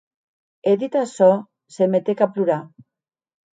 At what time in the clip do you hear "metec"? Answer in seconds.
1.93-2.19